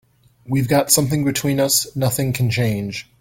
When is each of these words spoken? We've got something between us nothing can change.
We've 0.47 0.67
got 0.67 0.89
something 0.89 1.25
between 1.25 1.59
us 1.59 1.95
nothing 1.95 2.33
can 2.33 2.49
change. 2.49 3.07